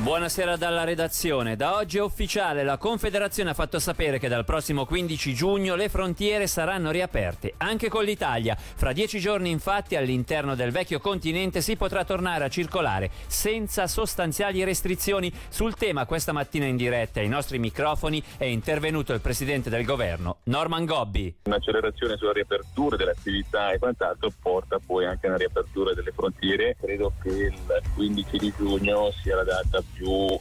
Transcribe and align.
Buonasera 0.00 0.56
dalla 0.56 0.84
redazione. 0.84 1.56
Da 1.56 1.74
oggi 1.74 1.98
è 1.98 2.00
ufficiale, 2.00 2.62
la 2.62 2.78
Confederazione 2.78 3.50
ha 3.50 3.54
fatto 3.54 3.80
sapere 3.80 4.20
che 4.20 4.28
dal 4.28 4.44
prossimo 4.44 4.86
15 4.86 5.34
giugno 5.34 5.74
le 5.74 5.88
frontiere 5.88 6.46
saranno 6.46 6.92
riaperte, 6.92 7.54
anche 7.56 7.88
con 7.88 8.04
l'Italia. 8.04 8.56
Fra 8.56 8.92
dieci 8.92 9.18
giorni 9.18 9.50
infatti 9.50 9.96
all'interno 9.96 10.54
del 10.54 10.70
vecchio 10.70 11.00
continente 11.00 11.60
si 11.60 11.76
potrà 11.76 12.04
tornare 12.04 12.44
a 12.44 12.48
circolare 12.48 13.10
senza 13.26 13.88
sostanziali 13.88 14.62
restrizioni. 14.62 15.32
Sul 15.48 15.74
tema 15.74 16.06
questa 16.06 16.32
mattina 16.32 16.66
in 16.66 16.76
diretta 16.76 17.18
ai 17.18 17.28
nostri 17.28 17.58
microfoni 17.58 18.22
è 18.36 18.44
intervenuto 18.44 19.12
il 19.12 19.20
Presidente 19.20 19.68
del 19.68 19.84
Governo, 19.84 20.38
Norman 20.44 20.84
Gobbi. 20.84 21.38
Un'accelerazione 21.42 22.16
sulla 22.16 22.32
riapertura 22.32 22.96
delle 22.96 23.10
attività 23.10 23.72
e 23.72 23.78
quant'altro 23.78 24.30
porta 24.40 24.78
poi 24.78 25.06
anche 25.06 25.26
a 25.26 25.30
una 25.30 25.38
riapertura 25.38 25.92
delle 25.92 26.12
frontiere. 26.12 26.76
Credo 26.80 27.12
che 27.20 27.30
il 27.30 27.58
15 27.94 28.38
di 28.38 28.52
giugno 28.56 29.10
sia 29.22 29.34
la 29.34 29.44
data 29.44 29.82
più 29.92 30.10
uh, 30.10 30.38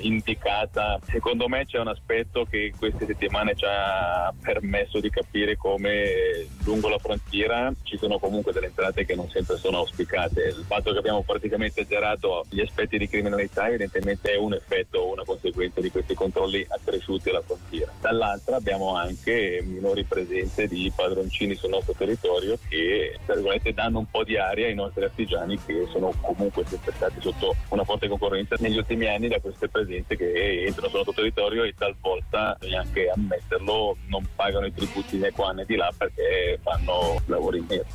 indicata. 0.00 0.98
Secondo 1.04 1.48
me 1.48 1.66
c'è 1.66 1.78
un 1.78 1.88
aspetto 1.88 2.46
che 2.48 2.72
queste 2.76 3.06
settimane 3.06 3.54
ci 3.54 3.64
ha 3.66 4.32
permesso 4.40 5.00
di 5.00 5.10
capire 5.10 5.56
come 5.56 6.46
lungo 6.64 6.88
la 6.88 6.98
frontiera 6.98 7.72
ci 7.82 7.96
sono 7.96 8.18
comunque 8.18 8.52
delle 8.52 8.66
entrate 8.66 9.04
che 9.04 9.14
non 9.14 9.28
sempre 9.28 9.56
sono 9.56 9.78
auspicate. 9.78 10.42
Il 10.42 10.64
fatto 10.66 10.92
che 10.92 10.98
abbiamo 10.98 11.22
praticamente 11.22 11.82
azzerato 11.82 12.44
gli 12.48 12.60
aspetti 12.60 12.98
di 12.98 13.08
criminalità 13.08 13.68
evidentemente 13.68 14.32
è 14.32 14.36
un 14.36 14.54
effetto 14.54 15.10
una 15.10 15.24
conseguenza 15.24 15.80
di 15.80 15.90
questi 15.90 16.14
controlli 16.14 16.64
accresciuti 16.68 17.30
alla 17.30 17.42
frontiera. 17.42 17.92
Dall'altra 18.00 18.56
abbiamo 18.56 18.94
anche 18.94 19.62
minori 19.64 20.04
presenze 20.04 20.66
di 20.66 20.92
padroncini 20.94 21.54
sul 21.54 21.70
nostro 21.70 21.94
territorio 21.94 22.58
che 22.68 23.00
danno 23.80 23.98
un 24.00 24.10
po' 24.10 24.24
di 24.24 24.36
aria 24.36 24.66
ai 24.66 24.74
nostri 24.74 25.04
artigiani 25.04 25.58
che 25.64 25.86
sono 25.90 26.12
comunque 26.20 26.64
sempre 26.66 26.92
stati 26.92 27.20
sotto 27.20 27.56
una 27.70 27.84
forte 27.84 28.08
concorrenza 28.08 28.56
negli 28.58 28.78
ultimi 28.80 29.06
anni 29.06 29.28
da 29.28 29.40
queste 29.40 29.68
presenze 29.68 30.16
che 30.16 30.64
entrano 30.66 30.88
sul 30.88 30.96
nostro 30.98 31.14
territorio 31.14 31.64
e 31.64 31.74
talvolta, 31.76 32.56
bisogna 32.58 32.80
anche 32.80 33.08
ammetterlo, 33.08 33.96
non 34.08 34.26
pagano 34.34 34.66
i 34.66 34.72
tributi 34.72 35.18
né 35.18 35.30
qua 35.30 35.52
né 35.52 35.64
di 35.64 35.76
là 35.76 35.90
perché 35.96 36.58
fanno 36.62 37.20
lavori 37.26 37.58
in 37.58 37.66
nero. 37.68 37.86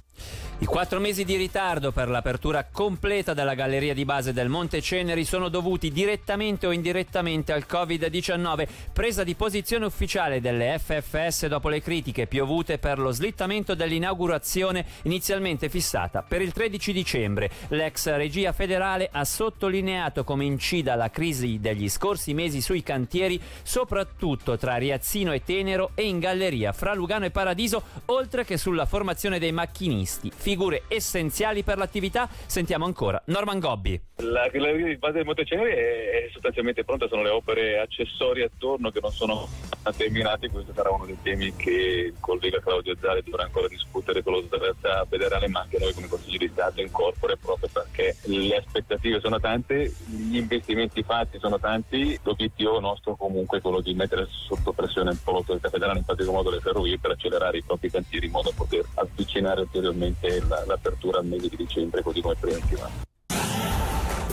I 0.57 0.67
quattro 0.67 1.01
mesi 1.01 1.25
di 1.25 1.35
ritardo 1.35 1.91
per 1.91 2.07
l'apertura 2.07 2.65
completa 2.71 3.33
della 3.33 3.55
galleria 3.55 3.93
di 3.93 4.05
base 4.05 4.31
del 4.31 4.47
Monte 4.47 4.81
Ceneri 4.81 5.25
sono 5.25 5.49
dovuti 5.49 5.91
direttamente 5.91 6.65
o 6.65 6.71
indirettamente 6.71 7.51
al 7.51 7.65
Covid-19, 7.69 8.65
presa 8.93 9.25
di 9.25 9.35
posizione 9.35 9.83
ufficiale 9.83 10.39
delle 10.39 10.79
FFS 10.79 11.47
dopo 11.47 11.67
le 11.67 11.81
critiche 11.81 12.25
piovute 12.27 12.77
per 12.77 12.99
lo 12.99 13.11
slittamento 13.11 13.75
dell'inaugurazione 13.75 14.85
inizialmente 15.01 15.67
fissata 15.67 16.23
per 16.23 16.41
il 16.41 16.53
13 16.53 16.93
dicembre. 16.93 17.51
L'ex 17.67 18.15
regia 18.15 18.53
federale 18.53 19.09
ha 19.11 19.25
sottolineato 19.25 20.23
come 20.23 20.45
incida 20.45 20.95
la 20.95 21.11
crisi 21.11 21.59
degli 21.59 21.89
scorsi 21.89 22.33
mesi 22.33 22.61
sui 22.61 22.81
cantieri, 22.81 23.41
soprattutto 23.61 24.57
tra 24.57 24.77
Riazzino 24.77 25.33
e 25.33 25.43
Tenero 25.43 25.91
e 25.95 26.03
in 26.07 26.19
galleria 26.19 26.71
fra 26.71 26.93
Lugano 26.93 27.25
e 27.25 27.31
Paradiso, 27.31 27.83
oltre 28.05 28.45
che 28.45 28.55
sulla 28.55 28.85
formazione 28.85 29.37
dei 29.37 29.51
macchinisti 29.51 30.31
figure 30.45 30.83
essenziali 30.89 31.63
per 31.63 31.79
l'attività. 31.79 32.29
Sentiamo 32.45 32.85
ancora 32.85 33.19
Norman 33.25 33.57
Gobbi. 33.57 33.99
La 34.17 34.47
galleria 34.47 34.85
di 34.85 34.95
base 34.97 35.15
del 35.15 35.25
Monteceneri 35.25 35.71
è, 35.71 36.29
sostanzialmente 36.31 36.83
pronta, 36.83 37.07
sono 37.07 37.23
le 37.23 37.29
opere 37.29 37.79
accessorie 37.79 38.45
attorno 38.45 38.91
che 38.91 38.99
non 39.01 39.11
sono 39.11 39.49
terminate, 39.97 40.49
questo 40.49 40.71
sarà 40.73 40.89
uno 40.91 41.05
dei 41.05 41.17
temi 41.21 41.53
che 41.55 41.71
il 41.71 42.15
collega 42.19 42.59
Claudio 42.59 42.95
Zari 42.99 43.23
dovrà 43.23 43.43
ancora 43.43 43.67
discutere 43.67 44.23
con 44.23 44.33
l'autorità 44.33 45.05
federale, 45.09 45.47
ma 45.47 45.61
anche 45.61 45.79
noi 45.79 45.93
come 45.93 46.07
Consiglio 46.07 46.37
di 46.37 46.49
Stato 46.51 46.81
in 46.81 46.91
corpore 46.91 47.37
proprio 47.37 47.69
perché 47.71 48.15
le 48.23 48.55
aspettative 48.55 49.19
sono 49.19 49.39
tante, 49.39 49.93
gli 50.05 50.37
investimenti 50.37 51.03
fatti 51.03 51.37
sono 51.39 51.59
tanti, 51.59 52.17
l'obiettivo 52.23 52.79
nostro 52.79 53.15
comunque 53.15 53.57
è 53.57 53.61
quello 53.61 53.81
di 53.81 53.93
mettere 53.93 54.27
sotto 54.29 54.71
pressione 54.71 55.09
un 55.09 55.19
po' 55.23 55.33
l'autorità 55.33 55.69
federale, 55.69 55.99
in 55.99 56.05
particolar 56.05 56.37
modo 56.37 56.55
le 56.55 56.61
ferrovie, 56.61 56.99
per 56.99 57.11
accelerare 57.11 57.57
i 57.57 57.63
propri 57.63 57.89
cantieri 57.89 58.27
in 58.27 58.31
modo 58.31 58.49
da 58.49 58.55
poter 58.55 58.85
avvicinare 58.95 59.61
ulteriormente 59.61 60.34
l'apertura 60.39 61.19
al 61.19 61.25
mese 61.25 61.49
di 61.49 61.55
dicembre 61.55 62.01
così 62.01 62.21
come 62.21 62.35
preventiva. 62.39 63.14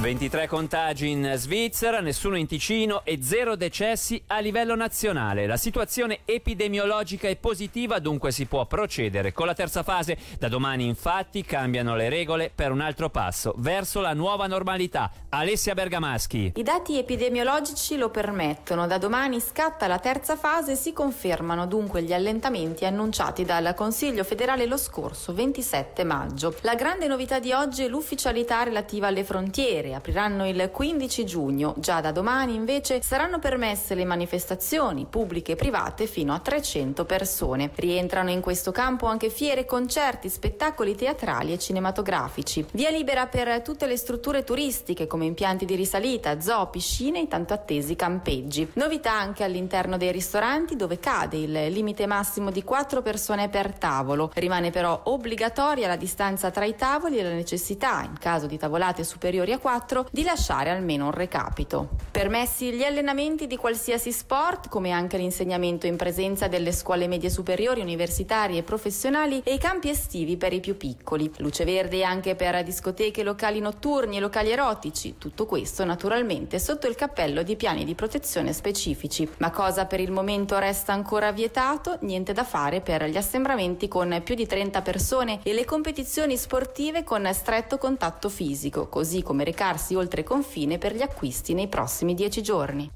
23 0.02 0.48
contagi 0.48 1.10
in 1.10 1.32
Svizzera, 1.36 2.00
nessuno 2.00 2.34
in 2.34 2.48
Ticino 2.48 3.02
e 3.04 3.20
zero 3.22 3.54
decessi 3.54 4.20
a 4.26 4.40
livello 4.40 4.74
nazionale. 4.74 5.46
La 5.46 5.56
situazione 5.56 6.22
epidemiologica 6.24 7.28
è 7.28 7.36
positiva, 7.36 8.00
dunque 8.00 8.32
si 8.32 8.46
può 8.46 8.66
procedere 8.66 9.32
con 9.32 9.46
la 9.46 9.54
terza 9.54 9.84
fase. 9.84 10.18
Da 10.40 10.48
domani 10.48 10.86
infatti 10.86 11.44
cambiano 11.44 11.94
le 11.94 12.08
regole 12.08 12.50
per 12.52 12.72
un 12.72 12.80
altro 12.80 13.10
passo 13.10 13.54
verso 13.58 14.00
la 14.00 14.12
nuova 14.12 14.48
normalità. 14.48 15.08
Alessia 15.28 15.74
Bergamaschi. 15.74 16.54
I 16.56 16.62
dati 16.64 16.98
epidemiologici 16.98 17.96
lo 17.96 18.10
permettono. 18.10 18.88
Da 18.88 18.98
domani 18.98 19.38
scatta 19.38 19.86
la 19.86 20.00
terza 20.00 20.34
fase 20.34 20.72
e 20.72 20.76
si 20.76 20.92
confermano 20.92 21.69
dunque 21.69 22.02
gli 22.02 22.12
allentamenti 22.12 22.84
annunciati 22.84 23.44
dal 23.44 23.72
Consiglio 23.76 24.24
federale 24.24 24.66
lo 24.66 24.76
scorso 24.76 25.32
27 25.32 26.02
maggio. 26.02 26.56
La 26.62 26.74
grande 26.74 27.06
novità 27.06 27.38
di 27.38 27.52
oggi 27.52 27.84
è 27.84 27.88
l'ufficialità 27.88 28.64
relativa 28.64 29.06
alle 29.06 29.22
frontiere 29.22 29.90
apriranno 29.94 30.48
il 30.48 30.70
15 30.72 31.25
giugno. 31.25 31.75
Già 31.76 32.00
da 32.00 32.12
domani 32.12 32.54
invece 32.54 33.00
saranno 33.03 33.38
permesse 33.38 33.94
le 33.94 34.04
manifestazioni 34.04 35.06
pubbliche 35.08 35.53
e 35.53 35.56
private 35.56 36.06
fino 36.06 36.32
a 36.34 36.38
300 36.38 37.04
persone. 37.04 37.70
Rientrano 37.75 38.31
in 38.31 38.41
questo 38.41 38.72
campo 38.72 39.06
anche 39.06 39.31
fiere, 39.31 39.64
concerti, 39.64 40.28
spettacoli 40.28 40.94
teatrali 40.94 41.52
e 41.52 41.58
cinematografici. 41.58 42.66
Via 42.72 42.91
libera 42.91 43.26
per 43.26 43.62
tutte 43.62 43.86
le 43.86 43.97
strutture 43.97 44.44
turistiche 44.44 45.06
come 45.06 45.26
impianti 45.26 45.64
di 45.64 45.75
risalita, 45.75 46.41
zoo, 46.41 46.69
piscine 46.69 47.22
e 47.22 47.28
tanto 47.28 47.52
attesi 47.52 47.97
campeggi. 47.97 48.70
Novità 48.75 49.12
anche 49.12 49.44
all'interno 49.44 49.97
dei 49.97 50.12
ristoranti 50.12 50.76
dove 50.76 50.98
cade 50.98 51.36
il 51.36 51.52
limite 51.72 52.06
massimo 52.06 52.50
di 52.50 52.62
4 52.62 53.02
persone 53.02 53.48
per 53.48 53.78
tavolo. 53.78 54.31
Rimane 54.34 54.70
però 54.70 55.00
obbligatoria 55.04 55.88
la 55.88 55.97
distanza 55.97 56.50
tra 56.50 56.64
i 56.64 56.76
tavoli 56.76 57.19
e 57.19 57.22
la 57.22 57.32
necessità, 57.32 58.02
in 58.02 58.19
caso 58.19 58.47
di 58.47 58.58
tavolate 58.58 59.04
superiori 59.04 59.52
a 59.52 59.58
4, 59.58 59.81
4 59.82 60.06
di 60.12 60.22
lasciare 60.22 60.70
almeno 60.70 61.06
un 61.06 61.10
recapito. 61.10 61.88
Permessi 62.10 62.72
gli 62.72 62.84
allenamenti 62.84 63.47
di 63.47 63.56
qualsiasi 63.56 64.12
sport, 64.12 64.69
come 64.69 64.91
anche 64.93 65.16
l'insegnamento 65.16 65.87
in 65.87 65.97
presenza 65.97 66.47
delle 66.47 66.72
scuole 66.72 67.09
medie 67.09 67.31
superiori, 67.31 67.81
universitarie 67.81 68.59
e 68.59 68.62
professionali 68.62 69.41
e 69.44 69.54
i 69.54 69.59
campi 69.59 69.88
estivi 69.88 70.37
per 70.37 70.53
i 70.53 70.60
più 70.60 70.76
piccoli. 70.76 71.31
Luce 71.38 71.65
verde 71.65 72.04
anche 72.04 72.37
per 72.37 72.62
discoteche, 72.62 73.25
locali 73.25 73.59
notturni 73.59 74.19
e 74.19 74.20
locali 74.20 74.50
erotici. 74.50 75.16
Tutto 75.19 75.47
questo 75.47 75.84
naturalmente 75.84 76.59
sotto 76.59 76.87
il 76.87 76.94
cappello 76.94 77.43
di 77.43 77.56
piani 77.56 77.84
di 77.84 77.94
protezione 77.94 78.53
specifici. 78.53 79.28
Ma 79.38 79.50
cosa 79.50 79.87
per 79.87 80.00
il 80.00 80.12
momento 80.12 80.59
resta 80.59 80.93
ancora 80.93 81.32
vietato? 81.32 81.99
Niente 82.03 82.32
da 82.32 82.44
fare 82.44 82.81
per 82.81 83.04
gli 83.06 83.16
assembramenti 83.16 83.88
con 83.88 84.20
più 84.22 84.34
di 84.37 84.47
30 84.47 84.82
persone 84.82 85.41
e 85.43 85.53
le 85.53 85.64
competizioni 85.64 86.37
sportive 86.37 87.03
con 87.03 87.28
stretto 87.32 87.78
contatto 87.78 88.28
fisico, 88.28 88.88
così 88.88 89.22
come 89.22 89.43
recare 89.43 89.70
recarsi 89.72 89.94
oltre 89.94 90.22
confine 90.22 90.78
per 90.78 90.94
gli 90.94 91.02
acquisti 91.02 91.54
nei 91.54 91.68
prossimi 91.68 92.14
dieci 92.14 92.42
giorni. 92.42 92.90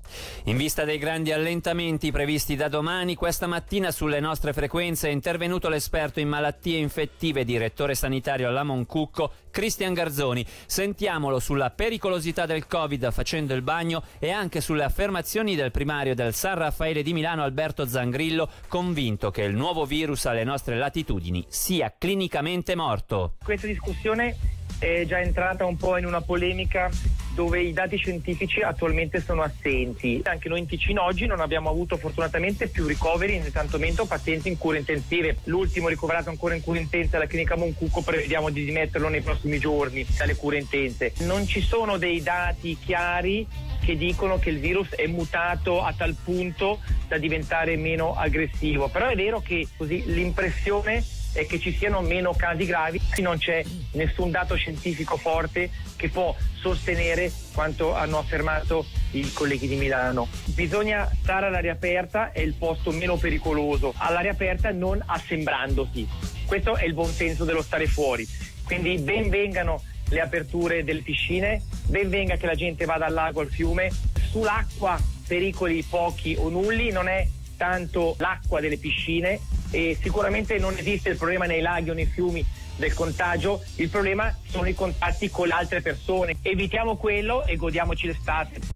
In 0.45 0.57
vista 0.57 0.85
dei 0.85 0.99
grandi 0.99 1.33
allentamenti 1.33 2.11
previsti 2.11 2.55
da 2.55 2.69
domani, 2.69 3.15
questa 3.15 3.47
mattina 3.47 3.91
sulle 3.91 4.21
nostre 4.21 4.53
frequenze 4.53 5.09
è 5.09 5.11
intervenuto 5.11 5.69
l'esperto 5.69 6.21
in 6.21 6.29
malattie 6.29 6.79
infettive, 6.79 7.45
direttore 7.45 7.95
sanitario 7.95 8.49
alla 8.49 8.63
Moncucco, 8.63 9.33
Cristian 9.51 9.95
Garzoni. 9.95 10.45
Sentiamolo 10.67 11.39
sulla 11.39 11.71
pericolosità 11.71 12.45
del 12.45 12.67
Covid 12.67 13.11
facendo 13.11 13.55
il 13.55 13.63
bagno 13.63 14.03
e 14.19 14.31
anche 14.31 14.61
sulle 14.61 14.85
affermazioni 14.85 15.55
del 15.57 15.71
primario 15.71 16.15
del 16.15 16.35
San 16.35 16.57
Raffaele 16.57 17.03
di 17.03 17.15
Milano 17.15 17.43
Alberto 17.43 17.87
Zangrillo, 17.87 18.51
convinto 18.69 19.31
che 19.31 19.43
il 19.43 19.55
nuovo 19.55 19.87
virus 19.87 20.27
alle 20.27 20.45
nostre 20.45 20.77
latitudini 20.77 21.45
sia 21.49 21.95
clinicamente 21.97 22.75
morto. 22.75 23.35
Questa 23.43 23.67
discussione 23.67 24.56
è 24.79 25.05
già 25.07 25.21
entrata 25.21 25.65
un 25.65 25.77
po' 25.77 25.97
in 25.97 26.07
una 26.07 26.21
polemica 26.21 26.91
dove 27.37 27.61
i 27.61 27.75
dati 27.75 27.99
scientifici 27.99 28.63
attualmente 28.63 29.21
sono 29.21 29.43
assenti. 29.43 30.23
Anche 30.25 30.49
noi 30.49 30.61
in 30.61 30.67
Ticino 30.67 31.03
oggi 31.03 31.27
non 31.27 31.41
abbiamo 31.41 31.69
avuto 31.69 31.99
fortunatamente 31.99 32.67
più 32.67 32.87
ricoveri 32.87 33.39
né 33.39 33.53
tantomeno 33.53 34.07
pazienti 34.07 34.49
in 34.49 34.57
cure 34.57 34.79
intensive. 34.79 35.37
L'ultimo 35.45 35.89
ricoverato 35.89 36.31
ancora 36.31 36.55
in 36.55 36.63
cure 36.63 36.79
intense 36.79 37.17
alla 37.17 37.27
clinica 37.27 37.55
Moncucco 37.55 38.01
prevediamo 38.01 38.49
di 38.49 38.65
dimetterlo 38.65 39.09
nei 39.09 39.21
prossimi 39.21 39.59
giorni 39.59 40.07
dalle 40.17 40.35
cure 40.35 40.59
intense. 40.59 41.13
Non 41.19 41.47
ci 41.47 41.61
sono 41.61 41.99
dei 41.99 42.23
dati 42.23 42.79
chiari 42.83 43.47
che 43.85 43.97
dicono 43.97 44.39
che 44.39 44.49
il 44.49 44.59
virus 44.59 44.89
è 44.95 45.07
mutato 45.07 45.83
a 45.83 45.93
tal 45.93 46.17
punto 46.25 46.81
da 47.07 47.19
diventare 47.19 47.77
meno 47.77 48.15
aggressivo, 48.15 48.89
però 48.89 49.09
è 49.09 49.15
vero 49.15 49.41
che 49.41 49.69
così 49.77 50.03
l'impressione 50.07 51.05
è 51.37 51.47
che 51.47 51.61
ci 51.61 51.73
siano 51.77 52.01
meno 52.01 52.33
casi 52.33 52.65
gravi, 52.65 53.01
non 53.19 53.37
c'è 53.37 53.63
nessun 53.93 54.31
dato 54.31 54.57
scientifico 54.57 55.19
forte 55.19 55.71
che 55.97 56.09
può 56.09 56.35
sostenere 56.61 57.31
quanto 57.53 57.95
hanno 57.95 58.19
affermato 58.19 58.87
i 59.13 59.31
colleghi 59.33 59.69
di 59.69 59.77
Milano. 59.77 60.29
Bisogna 60.47 61.09
stare 61.21 61.47
all'aria 61.47 61.73
aperta, 61.73 62.33
è 62.33 62.41
il 62.41 62.55
posto 62.55 62.91
meno 62.91 63.17
pericoloso, 63.17 63.93
all'aria 63.99 64.33
aperta 64.33 64.73
non 64.73 65.03
assembrandosi. 65.05 66.09
Questo 66.47 66.77
è 66.77 66.85
il 66.85 66.95
buon 66.95 67.13
senso 67.13 67.45
dello 67.45 67.63
stare 67.63 67.87
fuori. 67.87 68.27
Quindi 68.65 68.97
ben 68.99 69.29
vengano 69.29 69.83
le 70.09 70.21
aperture 70.21 70.85
delle 70.85 71.03
piscine, 71.03 71.63
ben 71.87 72.09
venga 72.09 72.37
che 72.37 72.47
la 72.47 72.55
gente 72.55 72.87
vada 72.87 73.07
al 73.07 73.13
lago, 73.13 73.41
al 73.41 73.51
fiume. 73.51 73.91
Sull'acqua 74.31 74.99
pericoli 75.27 75.83
pochi 75.83 76.35
o 76.39 76.49
nulli, 76.49 76.91
non 76.91 77.09
è 77.09 77.27
tanto 77.57 78.15
l'acqua 78.19 78.61
delle 78.61 78.79
piscine 78.79 79.41
e 79.77 79.99
sicuramente 80.01 80.57
non 80.57 80.75
esiste 80.75 81.11
il 81.11 81.19
problema 81.19 81.45
nei 81.45 81.61
laghi 81.61 81.91
o 81.91 81.95
nei 81.95 82.07
fiumi 82.07 82.43
del 82.77 82.95
contagio, 82.95 83.63
il 83.77 83.91
problema 83.91 84.35
sono 84.49 84.67
i 84.67 84.75
contatti 84.75 85.29
con 85.29 85.49
le 85.49 85.53
altre 85.53 85.83
persone. 85.83 86.37
Evitiamo 86.41 86.97
quello 86.97 87.45
e 87.45 87.57
godiamoci 87.57 88.07
l'estate. 88.07 88.76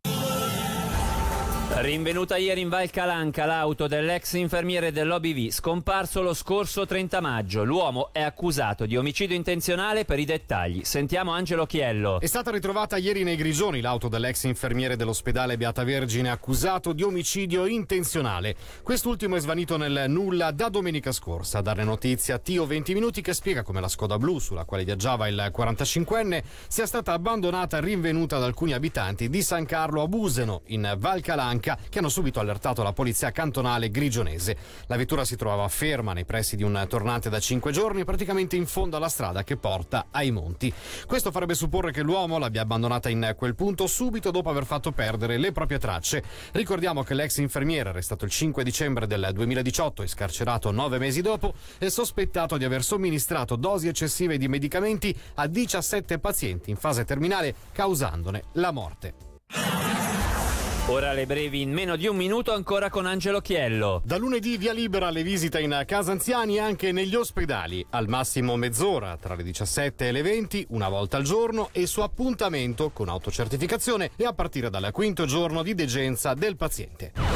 Rinvenuta 1.80 2.36
ieri 2.36 2.60
in 2.60 2.68
Val 2.68 2.90
Calanca 2.90 3.46
l'auto 3.46 3.86
dell'ex 3.86 4.34
infermiere 4.34 4.92
dell'OBV, 4.92 5.48
scomparso 5.48 6.20
lo 6.20 6.34
scorso 6.34 6.84
30 6.84 7.22
maggio. 7.22 7.64
L'uomo 7.64 8.10
è 8.12 8.20
accusato 8.20 8.84
di 8.84 8.98
omicidio 8.98 9.34
intenzionale 9.34 10.04
per 10.04 10.18
i 10.18 10.26
dettagli. 10.26 10.84
Sentiamo 10.84 11.32
Angelo 11.32 11.64
Chiello. 11.64 12.20
È 12.20 12.26
stata 12.26 12.50
ritrovata 12.50 12.98
ieri 12.98 13.22
nei 13.22 13.34
Grigioni 13.34 13.80
l'auto 13.80 14.08
dell'ex 14.08 14.42
infermiere 14.42 14.94
dell'ospedale 14.94 15.56
Beata 15.56 15.82
Vergine 15.82 16.28
accusato 16.28 16.92
di 16.92 17.02
omicidio 17.02 17.64
intenzionale. 17.64 18.56
Quest'ultimo 18.82 19.36
è 19.36 19.40
svanito 19.40 19.78
nel 19.78 20.04
nulla 20.08 20.50
da 20.50 20.68
domenica 20.68 21.12
scorsa. 21.12 21.58
A 21.58 21.62
dare 21.62 21.82
notizia 21.82 22.38
Tio 22.38 22.66
20 22.66 22.92
Minuti 22.92 23.22
che 23.22 23.32
spiega 23.32 23.62
come 23.62 23.80
la 23.80 23.88
Skoda 23.88 24.18
Blu 24.18 24.38
sulla 24.38 24.66
quale 24.66 24.84
viaggiava 24.84 25.28
il 25.28 25.50
45enne 25.56 26.42
sia 26.68 26.84
stata 26.84 27.14
abbandonata 27.14 27.78
e 27.78 27.80
rinvenuta 27.80 28.36
da 28.36 28.44
alcuni 28.44 28.74
abitanti 28.74 29.30
di 29.30 29.40
San 29.40 29.64
Carlo 29.64 30.02
a 30.02 30.08
Buseno, 30.08 30.60
in 30.66 30.94
Val 30.98 31.22
Calanca 31.22 31.68
Bianca 31.70 31.78
che 31.88 31.98
hanno 31.98 32.08
subito 32.08 32.40
allertato 32.40 32.82
la 32.82 32.92
polizia 32.92 33.30
cantonale 33.30 33.90
grigionese. 33.90 34.56
La 34.86 34.96
vettura 34.96 35.24
si 35.24 35.36
trovava 35.36 35.68
ferma 35.68 36.12
nei 36.12 36.24
pressi 36.24 36.56
di 36.56 36.62
un 36.62 36.84
tornante 36.88 37.28
da 37.28 37.38
cinque 37.38 37.72
giorni, 37.72 38.04
praticamente 38.04 38.56
in 38.56 38.66
fondo 38.66 38.96
alla 38.96 39.08
strada 39.08 39.44
che 39.44 39.56
porta 39.56 40.06
ai 40.10 40.30
monti. 40.30 40.72
Questo 41.06 41.30
farebbe 41.30 41.54
supporre 41.54 41.92
che 41.92 42.02
l'uomo 42.02 42.38
l'abbia 42.38 42.62
abbandonata 42.62 43.08
in 43.08 43.34
quel 43.36 43.54
punto 43.54 43.86
subito 43.86 44.30
dopo 44.30 44.50
aver 44.50 44.64
fatto 44.64 44.92
perdere 44.92 45.38
le 45.38 45.52
proprie 45.52 45.78
tracce. 45.78 46.22
Ricordiamo 46.52 47.02
che 47.02 47.14
l'ex 47.14 47.38
infermiere, 47.38 47.90
arrestato 47.90 48.24
il 48.24 48.30
5 48.30 48.64
dicembre 48.64 49.06
del 49.06 49.30
2018 49.32 50.02
e 50.02 50.06
scarcerato 50.06 50.70
nove 50.70 50.98
mesi 50.98 51.20
dopo, 51.20 51.54
è 51.78 51.88
sospettato 51.88 52.56
di 52.56 52.64
aver 52.64 52.82
somministrato 52.82 53.56
dosi 53.56 53.88
eccessive 53.88 54.38
di 54.38 54.48
medicamenti 54.48 55.16
a 55.34 55.46
17 55.46 56.18
pazienti 56.18 56.70
in 56.70 56.76
fase 56.76 57.04
terminale, 57.04 57.54
causandone 57.72 58.44
la 58.52 58.70
morte. 58.70 59.79
Ora 60.90 61.12
le 61.12 61.24
brevi 61.24 61.60
in 61.60 61.70
meno 61.70 61.94
di 61.94 62.08
un 62.08 62.16
minuto 62.16 62.52
ancora 62.52 62.90
con 62.90 63.06
Angelo 63.06 63.40
Chiello. 63.40 64.02
Da 64.04 64.16
lunedì 64.16 64.56
via 64.56 64.72
libera 64.72 65.08
le 65.10 65.22
visite 65.22 65.60
in 65.60 65.84
casa 65.86 66.10
anziani 66.10 66.58
anche 66.58 66.90
negli 66.90 67.14
ospedali, 67.14 67.86
al 67.90 68.08
massimo 68.08 68.56
mezz'ora 68.56 69.16
tra 69.16 69.36
le 69.36 69.44
17 69.44 70.08
e 70.08 70.10
le 70.10 70.22
20, 70.22 70.66
una 70.70 70.88
volta 70.88 71.16
al 71.16 71.22
giorno 71.22 71.68
e 71.70 71.86
su 71.86 72.00
appuntamento 72.00 72.90
con 72.90 73.08
autocertificazione 73.08 74.10
e 74.16 74.24
a 74.24 74.32
partire 74.32 74.68
dal 74.68 74.90
quinto 74.90 75.26
giorno 75.26 75.62
di 75.62 75.76
degenza 75.76 76.34
del 76.34 76.56
paziente. 76.56 77.29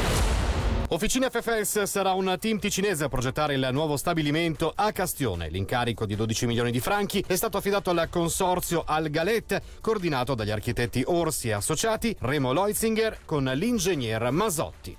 Officina 0.89 1.31
FFS 1.31 1.83
sarà 1.83 2.13
un 2.13 2.35
team 2.39 2.59
ticinese 2.59 3.05
a 3.05 3.09
progettare 3.09 3.55
il 3.55 3.69
nuovo 3.71 3.97
stabilimento 3.97 4.71
a 4.73 4.91
Castione. 4.91 5.49
L'incarico 5.49 6.05
di 6.05 6.15
12 6.15 6.45
milioni 6.45 6.69
di 6.69 6.79
franchi 6.79 7.23
è 7.25 7.35
stato 7.35 7.57
affidato 7.57 7.89
al 7.89 8.07
consorzio 8.07 8.83
Al 8.85 9.09
Galet, 9.09 9.61
coordinato 9.81 10.35
dagli 10.35 10.51
architetti 10.51 11.03
Orsi 11.07 11.49
e 11.49 11.53
associati 11.53 12.15
Remo 12.19 12.53
Leutzinger 12.53 13.19
con 13.25 13.45
l'ingegner 13.45 14.29
Masotti. 14.29 14.95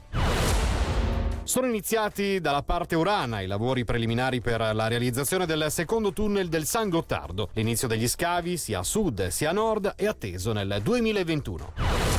Sono 1.45 1.69
iniziati 1.69 2.41
dalla 2.41 2.65
parte 2.65 2.97
Urana 2.97 3.41
i 3.41 3.47
lavori 3.47 3.85
preliminari 3.85 4.41
per 4.41 4.59
la 4.75 4.89
realizzazione 4.89 5.47
del 5.47 5.67
secondo 5.71 6.13
tunnel 6.13 6.49
del 6.49 6.67
San 6.67 6.89
Gottardo. 6.89 7.51
L'inizio 7.53 7.87
degli 7.87 8.09
scavi, 8.09 8.57
sia 8.57 8.81
a 8.81 8.83
sud 8.83 9.29
sia 9.29 9.51
a 9.51 9.53
nord, 9.53 9.93
è 9.95 10.07
atteso 10.07 10.53
nel 10.53 10.81
2021. 10.83 12.16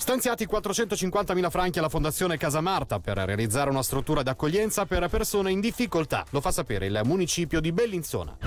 Stanziati 0.00 0.48
450.000 0.50 1.50
franchi 1.50 1.78
alla 1.78 1.90
Fondazione 1.90 2.38
Casa 2.38 2.62
Marta 2.62 3.00
per 3.00 3.18
realizzare 3.18 3.68
una 3.68 3.82
struttura 3.82 4.22
d'accoglienza 4.22 4.86
per 4.86 5.06
persone 5.10 5.50
in 5.50 5.60
difficoltà. 5.60 6.24
Lo 6.30 6.40
fa 6.40 6.50
sapere 6.50 6.86
il 6.86 7.02
municipio 7.04 7.60
di 7.60 7.70
Bellinzona. 7.70 8.38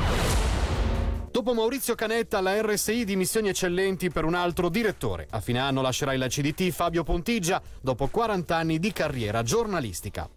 Dopo 1.30 1.54
Maurizio 1.54 1.94
Canetta, 1.94 2.42
la 2.42 2.60
RSI 2.60 3.06
di 3.06 3.16
missioni 3.16 3.50
eccellenti 3.50 4.10
per 4.10 4.26
un 4.26 4.34
altro 4.34 4.68
direttore. 4.68 5.28
A 5.30 5.42
fine 5.42 5.60
anno 5.60 5.84
lascerà 5.84 6.14
il 6.16 6.26
CDT 6.28 6.72
Fabio 6.72 7.04
Pontigia 7.04 7.62
dopo 7.80 8.08
40 8.08 8.58
anni 8.58 8.80
di 8.80 8.92
carriera 8.92 9.44
giornalistica. 9.44 10.28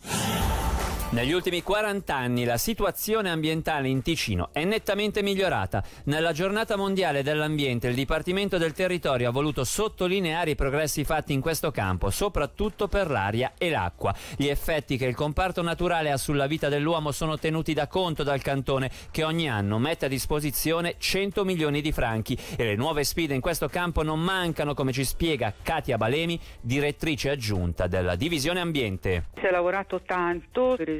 Negli 1.08 1.30
ultimi 1.30 1.62
40 1.62 2.14
anni 2.14 2.44
la 2.44 2.56
situazione 2.56 3.30
ambientale 3.30 3.86
in 3.86 4.02
Ticino 4.02 4.48
è 4.52 4.64
nettamente 4.64 5.22
migliorata. 5.22 5.82
Nella 6.06 6.32
giornata 6.32 6.76
mondiale 6.76 7.22
dell'ambiente 7.22 7.86
il 7.86 7.94
Dipartimento 7.94 8.58
del 8.58 8.72
Territorio 8.72 9.28
ha 9.28 9.32
voluto 9.32 9.62
sottolineare 9.62 10.50
i 10.50 10.54
progressi 10.56 11.04
fatti 11.04 11.32
in 11.32 11.40
questo 11.40 11.70
campo, 11.70 12.10
soprattutto 12.10 12.88
per 12.88 13.08
l'aria 13.08 13.52
e 13.56 13.70
l'acqua. 13.70 14.12
Gli 14.36 14.48
effetti 14.48 14.96
che 14.96 15.06
il 15.06 15.14
comparto 15.14 15.62
naturale 15.62 16.10
ha 16.10 16.16
sulla 16.16 16.48
vita 16.48 16.68
dell'uomo 16.68 17.12
sono 17.12 17.38
tenuti 17.38 17.72
da 17.72 17.86
conto 17.86 18.24
dal 18.24 18.42
cantone 18.42 18.90
che 19.12 19.22
ogni 19.22 19.48
anno 19.48 19.78
mette 19.78 20.06
a 20.06 20.08
disposizione 20.08 20.96
100 20.98 21.44
milioni 21.44 21.82
di 21.82 21.92
franchi 21.92 22.36
e 22.56 22.64
le 22.64 22.74
nuove 22.74 23.04
sfide 23.04 23.32
in 23.32 23.40
questo 23.40 23.68
campo 23.68 24.02
non 24.02 24.18
mancano, 24.18 24.74
come 24.74 24.90
ci 24.90 25.04
spiega 25.04 25.54
Katia 25.62 25.98
Balemi, 25.98 26.38
direttrice 26.60 27.30
aggiunta 27.30 27.86
della 27.86 28.16
Divisione 28.16 28.58
Ambiente. 28.58 29.26
Si 29.36 29.46
è 29.46 29.52
lavorato 29.52 30.02
tanto, 30.02 30.74
per 30.76 30.96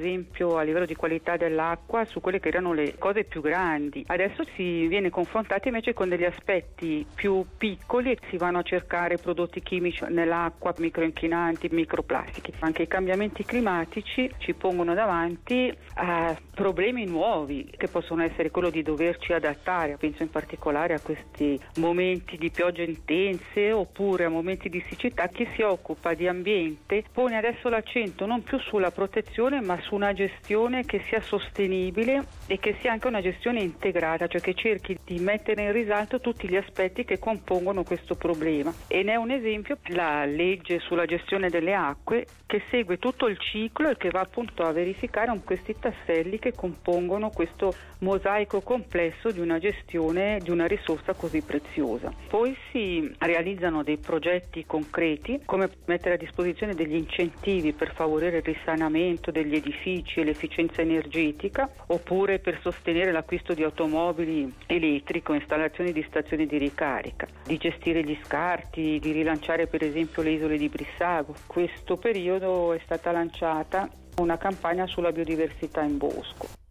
a 0.57 0.63
livello 0.63 0.87
di 0.87 0.95
qualità 0.95 1.37
dell'acqua 1.37 2.05
su 2.05 2.21
quelle 2.21 2.39
che 2.39 2.49
erano 2.49 2.73
le 2.73 2.95
cose 2.99 3.25
più 3.25 3.41
grandi. 3.41 4.05
Adesso 4.07 4.45
si 4.55 4.87
viene 4.87 5.11
confrontati 5.11 5.69
invece 5.69 5.95
con 5.95 6.09
degli 6.09 6.25
aspetti 6.25 7.07
più 7.15 7.45
piccoli 7.57 8.13
e 8.13 8.19
si 8.31 8.37
vanno 8.37 8.59
a 8.59 8.63
cercare 8.63 9.17
prodotti 9.17 9.63
chimici 9.63 10.05
nell'acqua, 10.09 10.75
microinquinanti, 10.77 11.69
microplastiche. 11.71 12.53
Anche 12.61 12.83
i 12.83 12.87
cambiamenti 12.87 13.45
climatici 13.45 14.31
ci 14.39 14.55
pongono 14.55 14.95
davanti 14.95 15.75
a 15.95 16.37
problemi 16.55 17.05
nuovi 17.05 17.71
che 17.77 17.89
possono 17.89 18.23
essere 18.23 18.51
quello 18.51 18.71
di 18.71 18.83
doverci 18.83 19.33
adattare, 19.33 19.97
penso 19.99 20.23
in 20.23 20.31
particolare 20.31 20.95
a 20.95 21.01
questi 21.01 21.59
momenti 21.77 22.37
di 22.37 22.51
piogge 22.51 22.83
intense 22.83 23.73
oppure 23.73 24.25
a 24.25 24.29
momenti 24.29 24.69
di 24.69 24.83
siccità. 24.89 25.29
Chi 25.29 25.49
si 25.55 25.63
occupa 25.63 26.15
di 26.15 26.29
ambiente 26.29 27.05
pone 27.13 27.37
adesso 27.37 27.69
l'accento 27.69 28.27
non 28.27 28.43
più 28.43 28.59
sulla 28.59 28.91
protezione 28.91 29.61
ma 29.61 29.79
su 29.87 29.95
una 29.95 30.13
gestione 30.13 30.85
che 30.85 31.01
sia 31.07 31.21
sostenibile 31.21 32.27
e 32.47 32.59
che 32.59 32.77
sia 32.81 32.93
anche 32.93 33.07
una 33.07 33.23
gestione 33.23 33.61
integrata, 33.61 34.27
cioè 34.27 34.41
che 34.41 34.55
cerchi 34.55 34.99
di 35.05 35.19
mettere 35.21 35.63
in 35.63 35.73
risalto 35.73 36.21
tutti 36.21 36.49
gli 36.49 36.57
aspetti 36.57 37.05
che 37.05 37.19
compongono 37.19 37.85
questo 37.85 38.17
problema. 38.17 38.73
E 38.89 39.03
ne 39.03 39.13
è 39.13 39.17
un 39.17 39.31
esempio 39.31 39.79
la 39.89 40.25
legge 40.25 40.81
sulla 40.81 41.07
gestione 41.07 41.49
delle 41.49 41.75
acque 41.75 42.27
che 42.47 42.63
segue 42.71 42.99
tutto 42.99 43.27
il 43.27 43.39
ciclo 43.39 43.91
e 43.91 43.97
che 43.97 44.11
va 44.11 44.21
appunto 44.21 44.63
a 44.63 44.73
verificare 44.73 45.25
questi 45.45 45.75
tasselli 45.79 46.39
che 46.39 46.53
compongono 46.53 47.31
questo 47.31 47.75
mosaico 47.99 48.61
complesso 48.61 49.31
di 49.31 49.41
una 49.41 49.59
gestione 49.59 50.39
di 50.43 50.51
una 50.51 50.67
risorsa 50.67 51.15
così 51.15 51.43
preziosa. 51.43 52.13
Poi 52.29 52.57
si 52.71 53.13
realizzano 53.19 53.83
dei 53.83 53.99
progetti 53.99 54.65
concreti 54.67 55.41
come 55.45 55.69
mettere 55.87 56.15
a 56.15 56.19
disposizione 56.19 56.75
degli 56.75 56.95
incentivi 56.95 57.73
per 57.73 57.93
favorire 57.95 58.39
il 58.39 58.43
risanamento 58.43 59.31
degli 59.31 59.55
edifici 59.55 59.76
edifici 59.77 60.21
e 60.21 60.25
l'efficienza 60.25 60.81
energetica, 60.81 61.71
oppure 61.87 62.39
per 62.39 62.59
sostenere 62.63 63.13
l'acquisto 63.13 63.55
di 63.55 63.63
automobili 63.63 64.53
elettriche 64.67 65.33
o 65.33 65.35
installazioni 65.35 65.93
di 65.93 66.05
stazioni 66.09 66.47
di 66.47 66.59
ricarica, 66.59 67.27
di 67.45 67.57
gestire 67.59 68.03
gli 68.03 68.19
scarti, 68.25 68.99
di 68.99 69.13
rilanciare 69.13 69.67
per 69.67 69.85
esempio 69.85 70.23
le 70.23 70.31
isole 70.31 70.59
di 70.59 70.69
Brissago. 70.69 71.35
Questo 71.47 71.97
periodo 71.97 72.73
è 72.73 72.81
stata 72.85 73.13
lanciata 73.13 73.89
una 74.17 74.39
campagna 74.39 74.87
sulla 74.87 75.13
biodiversità 75.13 75.83
in 75.83 75.99
bosco. 75.99 76.66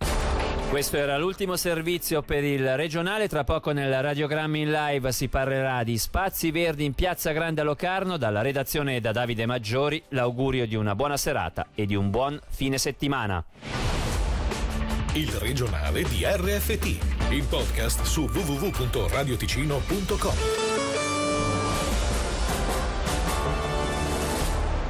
Questo 0.70 0.98
era 0.98 1.18
l'ultimo 1.18 1.56
servizio 1.56 2.22
per 2.22 2.44
il 2.44 2.76
regionale, 2.76 3.30
tra 3.30 3.46
poco 3.46 3.72
nel 3.72 4.02
radiogramma 4.02 4.58
in 4.58 4.72
live 4.72 5.12
si 5.12 5.30
parlerà 5.30 5.84
di 5.84 5.98
spazi 5.98 6.52
verdi 6.52 6.84
in 6.84 6.94
Piazza 6.94 7.32
Grande 7.32 7.62
a 7.62 7.64
Locarno, 7.64 8.18
dalla 8.18 8.42
redazione 8.42 9.00
da 9.00 9.14
Davide 9.14 9.46
Maggiori, 9.46 10.04
l'augurio 10.10 10.68
di 10.68 10.76
una 10.76 10.96
buona 10.96 11.16
serata 11.18 11.68
e 11.74 11.86
di 11.86 11.96
un 11.96 12.10
buon 12.10 12.38
fine 12.50 12.78
settimana. 12.78 13.42
Il 15.14 15.32
regionale 15.32 16.04
di 16.04 16.26
RFT, 16.26 17.32
il 17.32 17.46
podcast 17.48 18.04
su 18.04 18.24
www.radioticino.com. 18.24 20.65